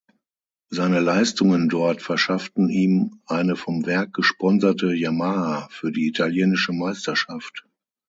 Seine 0.71 0.99
Leistungen 0.99 1.69
dort 1.69 2.01
verschafften 2.01 2.69
ihm 2.69 3.21
eine 3.27 3.55
vom 3.55 3.85
Werk 3.85 4.13
gesponserte 4.13 4.93
Yamaha 4.95 5.67
für 5.69 5.91
die 5.91 6.07
italienische 6.07 6.71
Meisterschaft. 6.73 7.67